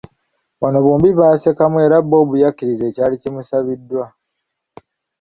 Wano 0.61 0.79
bombi 0.85 1.09
baasekamu 1.19 1.77
era 1.85 1.97
Bob 2.09 2.29
yakkiriza 2.43 2.83
ekyali 2.87 3.15
kimusabiddwa. 3.21 4.05